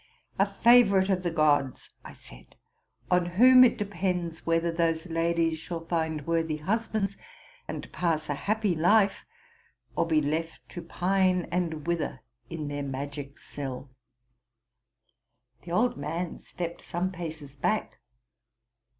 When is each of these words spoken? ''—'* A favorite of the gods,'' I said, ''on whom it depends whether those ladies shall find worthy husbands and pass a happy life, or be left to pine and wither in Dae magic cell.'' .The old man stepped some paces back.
''—'* 0.29 0.39
A 0.39 0.47
favorite 0.47 1.11
of 1.11 1.21
the 1.21 1.29
gods,'' 1.29 1.91
I 2.03 2.13
said, 2.13 2.55
''on 3.11 3.27
whom 3.35 3.63
it 3.63 3.77
depends 3.77 4.47
whether 4.47 4.71
those 4.71 5.05
ladies 5.05 5.59
shall 5.59 5.85
find 5.85 6.25
worthy 6.25 6.57
husbands 6.57 7.17
and 7.67 7.91
pass 7.93 8.27
a 8.27 8.33
happy 8.33 8.73
life, 8.73 9.23
or 9.95 10.07
be 10.07 10.19
left 10.19 10.67
to 10.69 10.81
pine 10.81 11.47
and 11.51 11.85
wither 11.85 12.21
in 12.49 12.67
Dae 12.67 12.81
magic 12.81 13.37
cell.'' 13.37 13.91
.The 15.65 15.71
old 15.71 15.97
man 15.97 16.39
stepped 16.39 16.81
some 16.81 17.11
paces 17.11 17.55
back. 17.55 17.99